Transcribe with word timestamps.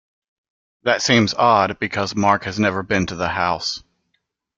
That 0.81 1.03
seems 1.03 1.35
odd 1.35 1.77
because 1.77 2.15
Mark 2.15 2.45
has 2.45 2.57
never 2.59 2.81
been 2.81 3.05
to 3.05 3.15
the 3.15 3.27
house. 3.27 3.83